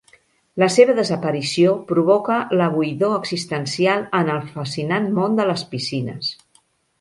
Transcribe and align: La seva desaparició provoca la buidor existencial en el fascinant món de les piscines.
La 0.61 0.67
seva 0.75 0.93
desaparició 0.99 1.75
provoca 1.91 2.37
la 2.61 2.69
buidor 2.77 3.13
existencial 3.19 4.01
en 4.21 4.33
el 4.37 4.41
fascinant 4.55 5.07
món 5.21 5.39
de 5.43 5.47
les 5.51 5.67
piscines. 5.75 6.33